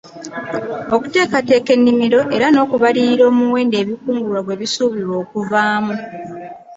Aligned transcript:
Okuteekateeka 0.95 1.69
ennimiro 1.77 2.19
era 2.35 2.47
n’okubalirira 2.49 3.23
omuwendo 3.31 3.75
ebikungulwa 3.83 4.39
gwe 4.43 4.57
bisuubirwa 4.61 5.15
okuvaamu. 5.23 5.93